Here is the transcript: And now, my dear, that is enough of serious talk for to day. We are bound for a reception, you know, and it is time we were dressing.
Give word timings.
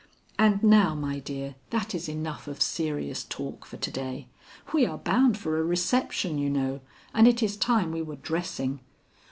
And 0.39 0.63
now, 0.63 0.95
my 0.95 1.19
dear, 1.19 1.53
that 1.69 1.93
is 1.93 2.09
enough 2.09 2.47
of 2.47 2.59
serious 2.59 3.23
talk 3.23 3.67
for 3.67 3.77
to 3.77 3.91
day. 3.91 4.27
We 4.73 4.83
are 4.83 4.97
bound 4.97 5.37
for 5.37 5.59
a 5.59 5.63
reception, 5.63 6.39
you 6.39 6.49
know, 6.49 6.81
and 7.13 7.27
it 7.27 7.43
is 7.43 7.55
time 7.55 7.91
we 7.91 8.01
were 8.01 8.15
dressing. 8.15 8.79